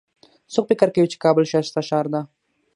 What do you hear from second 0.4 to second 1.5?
څوک فکر کوي چې کابل